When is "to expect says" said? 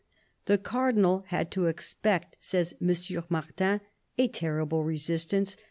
1.51-2.73